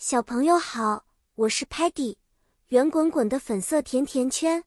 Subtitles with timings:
[0.00, 2.18] 小朋友好，我是 Patty，
[2.68, 4.62] 圆滚滚的粉色甜甜圈，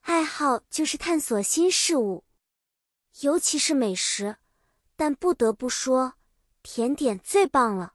[0.00, 2.24] 爱好就是探索新事物，
[3.20, 4.38] 尤其是美食。
[4.96, 6.14] 但不得不说，
[6.64, 7.94] 甜点最棒了。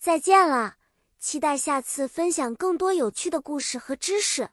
[0.00, 0.78] 再见了，
[1.20, 4.50] 期待下次分享更多有趣的故事和知识。